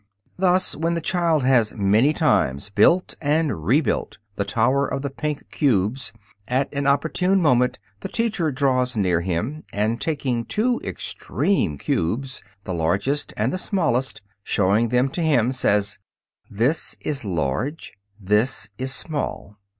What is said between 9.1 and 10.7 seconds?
him, and taking the